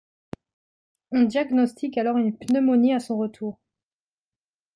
On 1.11 1.21
diagnostique 1.21 1.95
alors 1.95 2.17
une 2.17 2.35
pneumonie 2.35 2.95
à 2.95 2.99
son 2.99 3.19
retour. 3.19 3.59